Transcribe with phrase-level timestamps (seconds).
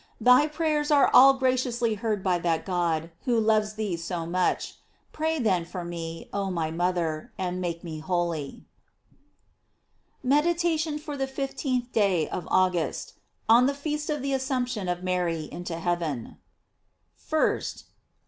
[0.19, 4.77] Thy prayers are all graciousTy heard by that God who loves thee so much.
[5.13, 8.65] Pray, then, for me, oh my mother, and make me holy
[10.23, 13.13] MEDITATION FOR THE FIFTEENTH DAY OF AUGUST.
[13.47, 16.37] On the Feast of the Assumption of Mary into Heaven.
[17.31, 17.83] 1st.